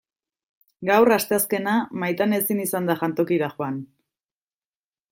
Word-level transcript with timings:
Gaur, 0.89 1.11
asteazkena, 1.17 1.75
Maitane 2.05 2.41
ezin 2.45 2.65
izan 2.65 2.91
da 2.91 2.99
jantokira 3.05 3.55
joan. 3.57 3.81